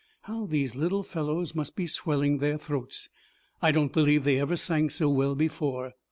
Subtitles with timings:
[0.21, 3.09] How these little fellows must be swelling their throats!
[3.61, 5.93] I don't believe they ever sang so well before."